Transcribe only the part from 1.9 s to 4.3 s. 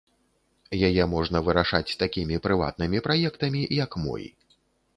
такімі прыватнымі праектамі, як мой.